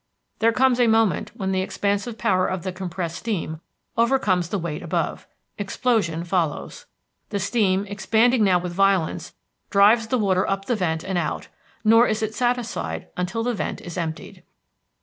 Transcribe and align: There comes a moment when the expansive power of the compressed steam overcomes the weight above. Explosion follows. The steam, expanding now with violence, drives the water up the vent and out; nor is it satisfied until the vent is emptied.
There 0.39 0.51
comes 0.51 0.79
a 0.79 0.87
moment 0.87 1.29
when 1.35 1.51
the 1.51 1.61
expansive 1.61 2.17
power 2.17 2.47
of 2.47 2.63
the 2.63 2.71
compressed 2.71 3.17
steam 3.19 3.61
overcomes 3.95 4.49
the 4.49 4.57
weight 4.57 4.81
above. 4.81 5.27
Explosion 5.59 6.23
follows. 6.23 6.87
The 7.29 7.37
steam, 7.37 7.85
expanding 7.85 8.43
now 8.43 8.57
with 8.57 8.73
violence, 8.73 9.35
drives 9.69 10.07
the 10.07 10.17
water 10.17 10.49
up 10.49 10.65
the 10.65 10.75
vent 10.75 11.03
and 11.03 11.19
out; 11.19 11.49
nor 11.83 12.07
is 12.07 12.23
it 12.23 12.33
satisfied 12.33 13.09
until 13.15 13.43
the 13.43 13.53
vent 13.53 13.79
is 13.79 13.95
emptied. 13.95 14.41